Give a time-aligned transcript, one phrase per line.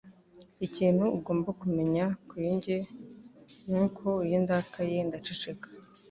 [0.67, 2.77] Ikintu ugomba kumenya kuri njye
[3.69, 5.67] nuko iyo ndakaye, ndaceceka.